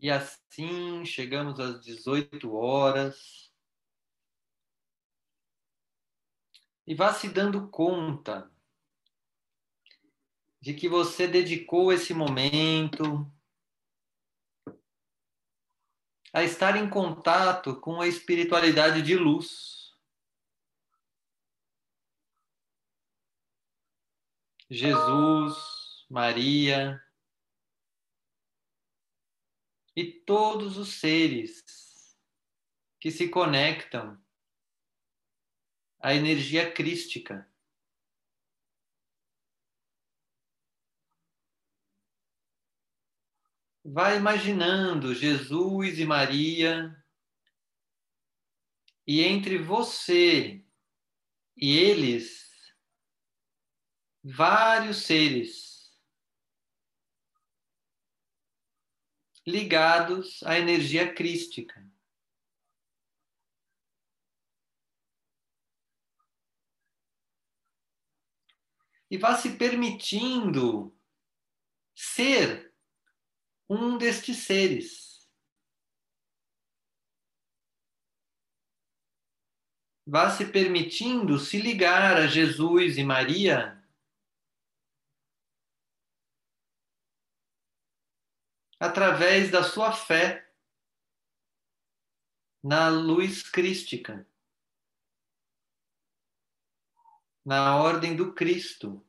[0.00, 3.52] E assim chegamos às 18 horas.
[6.86, 8.50] E vá se dando conta
[10.60, 13.30] de que você dedicou esse momento
[16.32, 19.96] a estar em contato com a espiritualidade de luz.
[24.70, 25.56] Jesus,
[26.10, 27.02] Maria,
[29.98, 32.16] e todos os seres
[33.00, 34.16] que se conectam
[35.98, 37.52] à energia crística.
[43.84, 47.04] Vai imaginando Jesus e Maria,
[49.04, 50.64] e entre você
[51.56, 52.72] e eles,
[54.22, 55.67] vários seres
[59.48, 61.82] ligados à energia crística.
[69.10, 70.94] E vá se permitindo
[71.94, 72.74] ser
[73.66, 75.26] um destes seres.
[80.06, 83.77] Vá se permitindo se ligar a Jesus e Maria
[88.78, 90.48] através da sua fé
[92.62, 94.26] na luz crística,
[97.44, 99.04] na ordem do Cristo.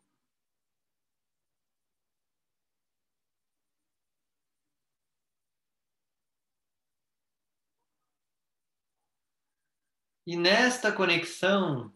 [10.25, 11.91] E nesta conexão,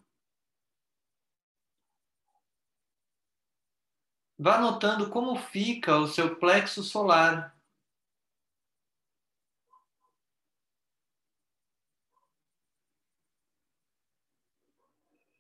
[4.40, 7.53] vá notando como fica o seu plexo solar.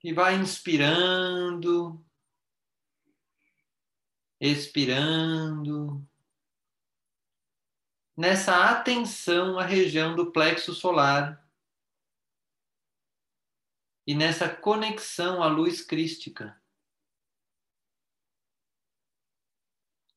[0.03, 2.03] E vai inspirando,
[4.39, 6.05] expirando,
[8.15, 11.43] nessa atenção à região do plexo solar
[14.05, 16.61] e nessa conexão à luz crística.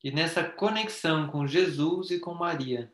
[0.03, 2.93] E nessa conexão com Jesus e com Maria.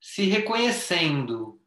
[0.00, 1.61] Se reconhecendo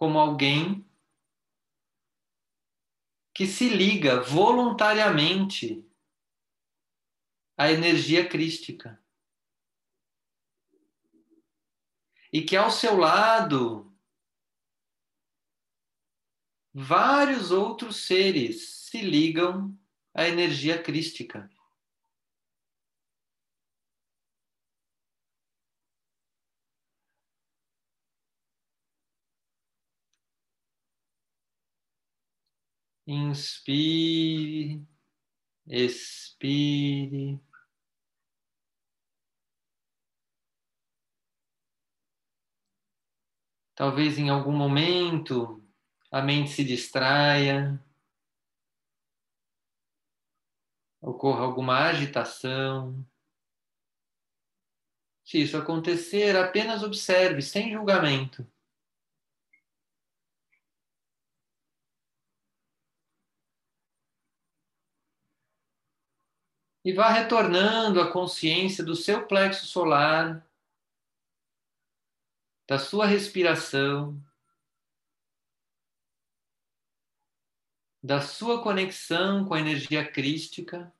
[0.00, 0.82] como alguém
[3.34, 5.86] que se liga voluntariamente
[7.54, 8.98] à energia crística.
[12.32, 13.94] E que ao seu lado
[16.72, 19.78] vários outros seres se ligam
[20.14, 21.50] à energia crística.
[33.12, 34.86] Inspire,
[35.66, 37.40] expire.
[43.74, 45.60] Talvez em algum momento
[46.08, 47.84] a mente se distraia,
[51.00, 53.04] ocorra alguma agitação.
[55.24, 58.46] Se isso acontecer, apenas observe, sem julgamento.
[66.84, 70.46] E vá retornando a consciência do seu plexo solar,
[72.66, 74.18] da sua respiração,
[78.02, 80.92] da sua conexão com a energia crística,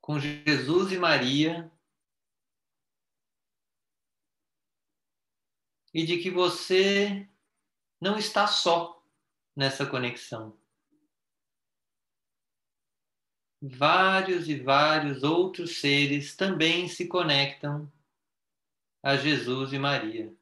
[0.00, 1.72] com Jesus e Maria,
[5.92, 7.28] e de que você
[8.00, 9.02] não está só
[9.56, 10.56] nessa conexão
[13.66, 17.90] vários e vários outros seres também se conectam
[19.02, 20.32] a Jesus e Maria.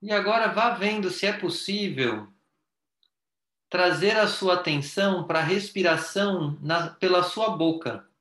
[0.00, 2.26] E agora vá vendo se é possível
[3.70, 8.11] trazer a sua atenção para a respiração na, pela sua boca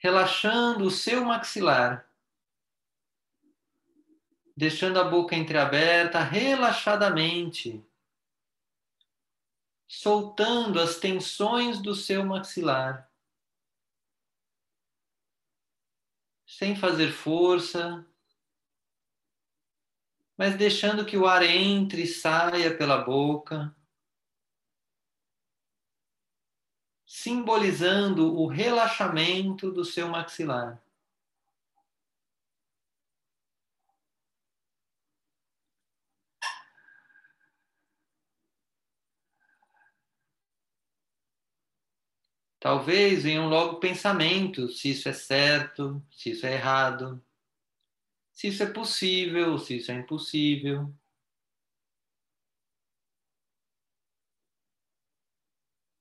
[0.00, 2.10] relaxando o seu maxilar,
[4.56, 7.86] deixando a boca entreaberta relaxadamente,
[9.86, 13.08] soltando as tensões do seu maxilar.
[16.50, 18.04] sem fazer força,
[20.36, 23.74] mas deixando que o ar entre e saia pela boca,
[27.12, 30.80] simbolizando o relaxamento do seu maxilar.
[42.60, 47.20] Talvez venham logo pensamentos se isso é certo, se isso é errado,
[48.32, 50.94] se isso é possível, se isso é impossível.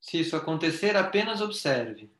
[0.10, 2.12] Se isso acontecer, apenas observe.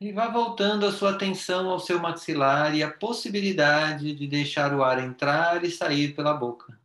[0.00, 4.82] E vá voltando a sua atenção ao seu maxilar e à possibilidade de deixar o
[4.82, 6.77] ar entrar e sair pela boca.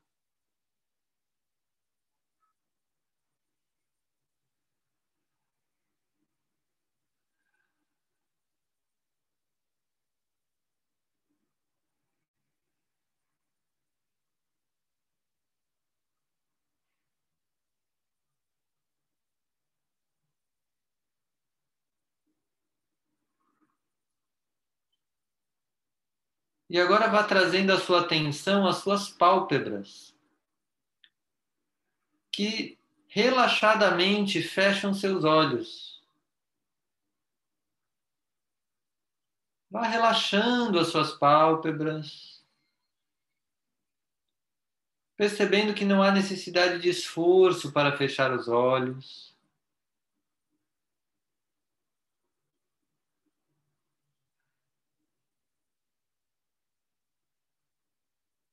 [26.74, 30.18] E agora vá trazendo a sua atenção às suas pálpebras,
[32.32, 36.04] que relaxadamente fecham seus olhos.
[39.70, 42.44] Vá relaxando as suas pálpebras,
[45.16, 49.33] percebendo que não há necessidade de esforço para fechar os olhos.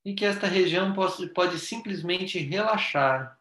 [0.05, 3.37] E que esta região pode, pode simplesmente relaxar.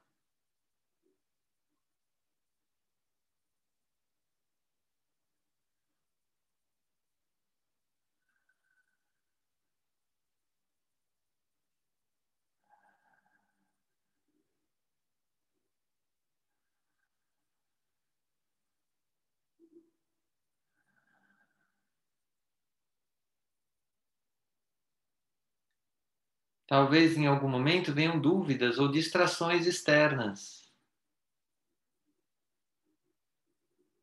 [26.70, 30.72] Talvez em algum momento venham dúvidas ou distrações externas.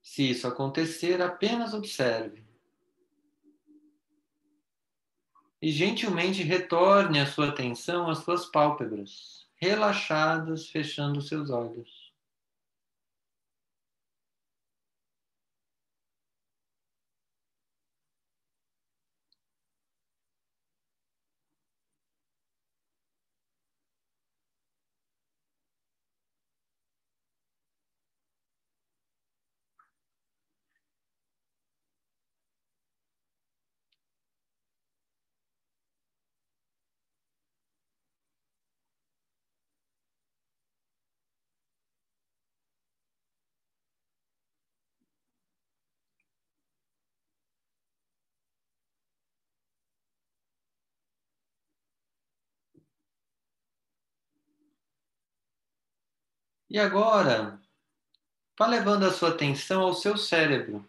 [0.02, 2.46] Se isso acontecer, apenas observe.
[5.62, 12.07] E gentilmente retorne a sua atenção às suas pálpebras, relaxadas, fechando seus olhos.
[56.70, 57.62] E agora,
[58.60, 60.86] vá levando a sua atenção ao seu cérebro.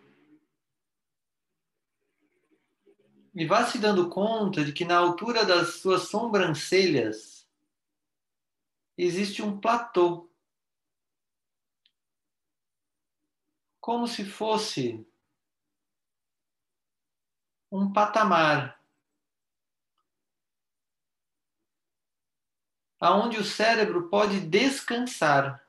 [3.33, 7.49] E vá se dando conta de que na altura das suas sobrancelhas
[8.97, 10.29] existe um platô.
[13.81, 15.07] Como se fosse
[17.71, 18.79] um patamar
[23.01, 25.68] aonde o cérebro pode descansar.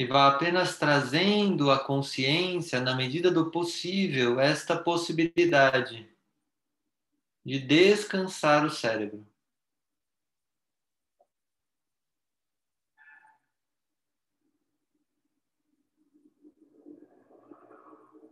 [0.00, 6.08] E vá apenas trazendo a consciência, na medida do possível, esta possibilidade
[7.44, 9.26] de descansar o cérebro.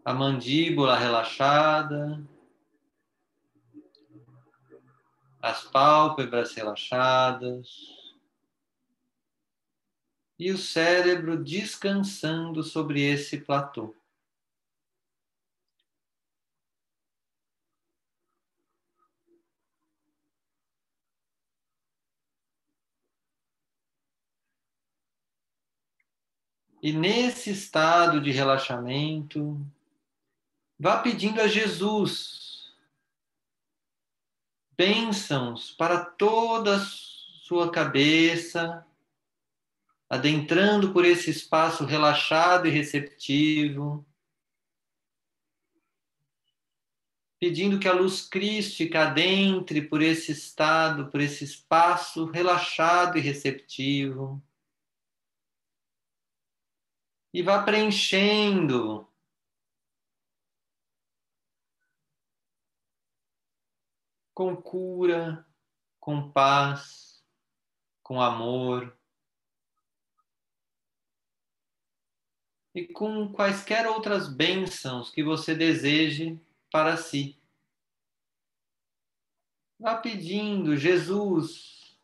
[0.02, 2.26] A mandíbula relaxada,
[5.42, 7.97] as pálpebras relaxadas
[10.38, 13.94] e o cérebro descansando sobre esse platô.
[26.80, 29.60] E nesse estado de relaxamento,
[30.78, 32.72] vá pedindo a Jesus
[34.76, 38.86] bênçãos para toda a sua cabeça,
[40.08, 44.06] adentrando por esse espaço relaxado e receptivo,
[47.38, 54.42] pedindo que a luz crística adentre por esse estado, por esse espaço relaxado e receptivo.
[57.32, 59.06] e vá preenchendo
[64.34, 65.46] com cura,
[66.00, 67.24] com paz,
[68.02, 68.97] com amor
[72.74, 77.36] e com quaisquer outras bênçãos que você deseje para si.
[79.78, 81.98] Vá pedindo, Jesus,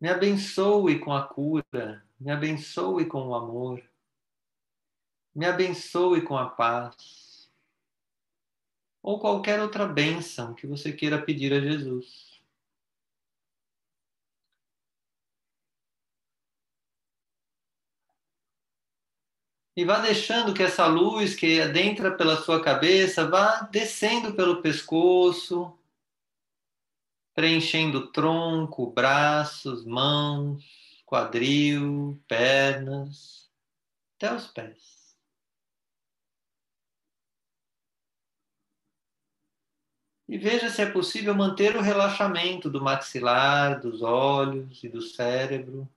[0.00, 3.82] me abençoe com a cura, me abençoe com o amor.
[5.34, 7.50] Me abençoe com a paz.
[9.02, 12.29] Ou qualquer outra bênção que você queira pedir a Jesus.
[19.80, 25.74] E vá deixando que essa luz que adentra pela sua cabeça vá descendo pelo pescoço,
[27.34, 33.50] preenchendo tronco, braços, mãos, quadril, pernas,
[34.16, 35.16] até os pés.
[40.28, 45.88] E veja se é possível manter o relaxamento do maxilar, dos olhos e do cérebro,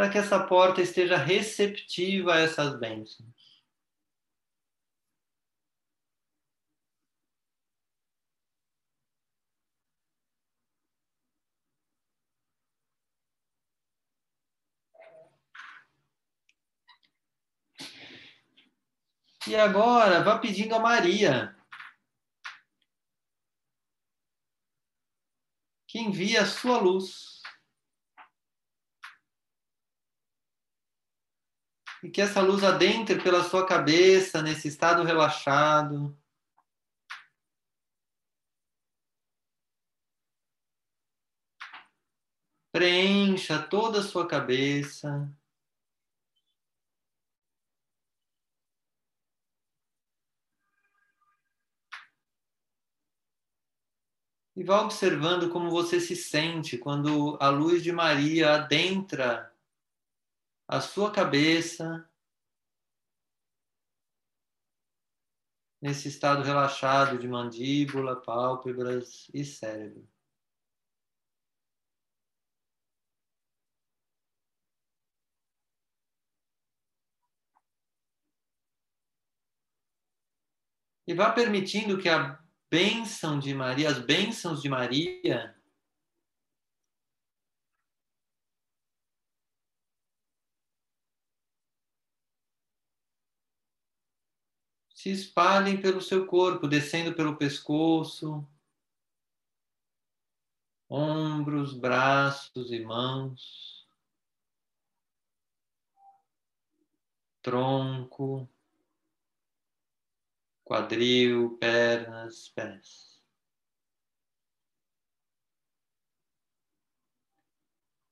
[0.00, 3.28] para que essa porta esteja receptiva a essas bênçãos.
[19.46, 21.54] E agora, vá pedindo a Maria
[25.86, 27.29] que envia a sua luz.
[32.02, 36.16] E que essa luz adentre pela sua cabeça nesse estado relaxado.
[42.72, 45.30] Preencha toda a sua cabeça.
[54.56, 59.49] E vá observando como você se sente quando a luz de Maria adentra
[60.70, 62.08] a sua cabeça,
[65.82, 70.08] nesse estado relaxado de mandíbula, pálpebras e cérebro.
[81.04, 85.59] E vá permitindo que a bênção de Maria, as bênçãos de Maria,
[95.00, 98.46] se espalhem pelo seu corpo, descendo pelo pescoço,
[100.90, 103.88] ombros, braços e mãos,
[107.40, 108.46] tronco
[110.62, 113.22] quadril, pernas, pés.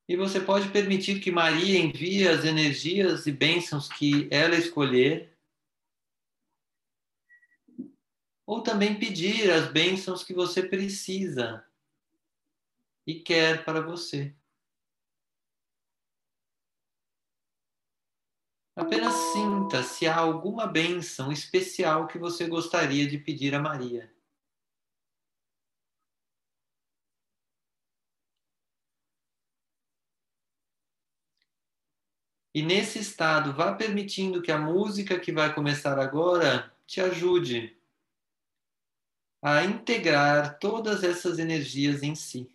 [0.09, 5.38] E você pode permitir que Maria envie as energias e bênçãos que ela escolher.
[8.49, 11.63] Ou também pedir as bênçãos que você precisa
[13.07, 14.35] e quer para você.
[18.75, 24.11] Apenas sinta se há alguma bênção especial que você gostaria de pedir a Maria.
[32.55, 37.78] E nesse estado, vá permitindo que a música que vai começar agora te ajude
[39.41, 42.51] a integrar todas essas energias em si.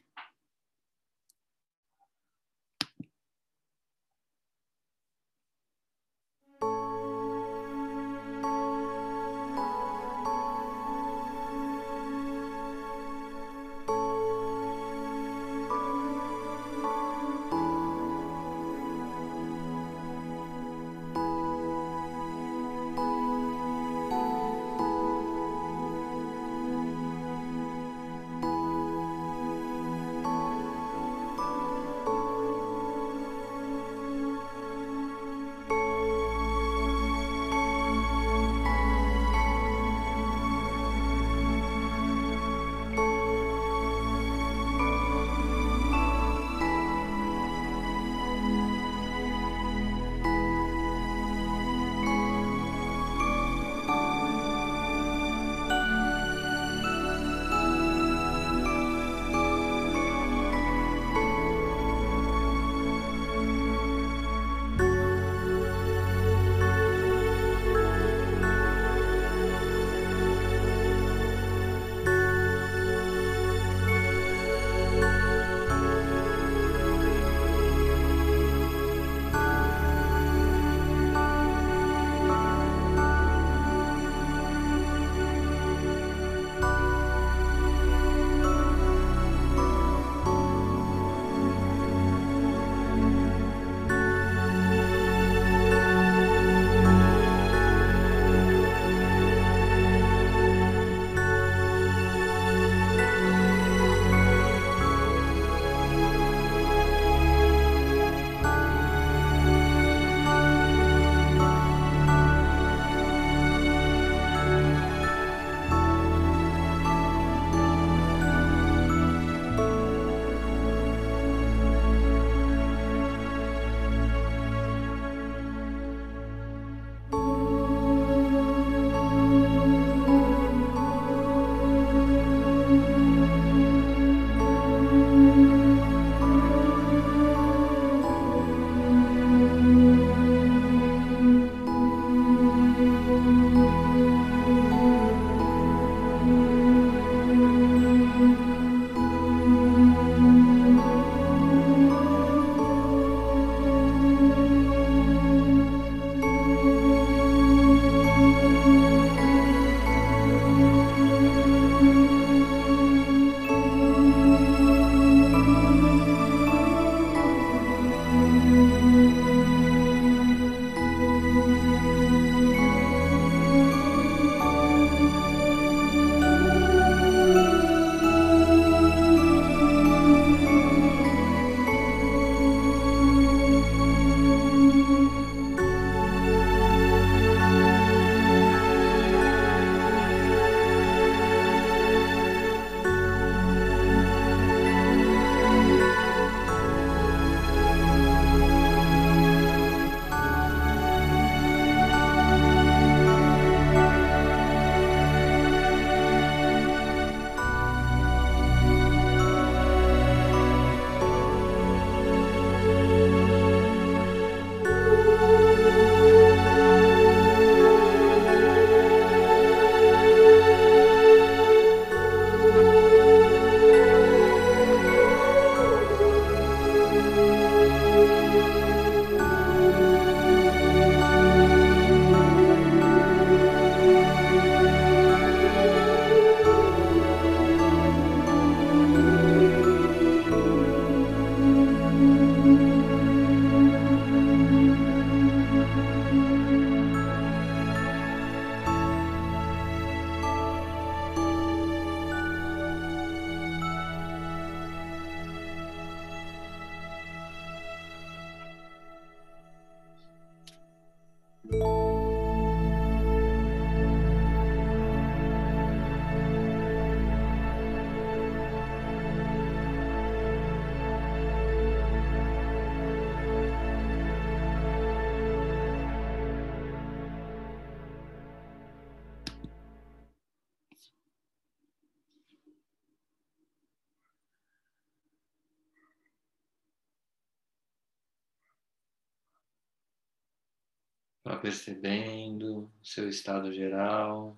[291.24, 294.38] Vá percebendo o seu estado geral.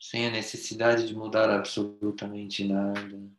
[0.00, 3.37] Sem a necessidade de mudar absolutamente nada.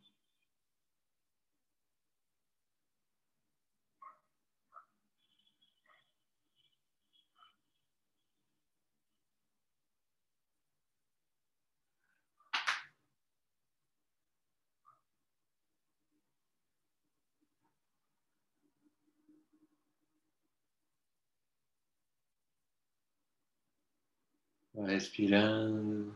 [24.84, 26.14] Respirando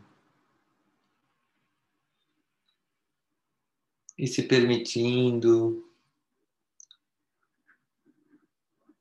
[4.18, 5.90] e se permitindo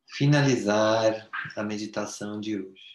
[0.08, 2.94] finalizar a meditação de hoje.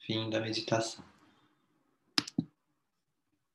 [0.00, 1.07] Fim da meditação.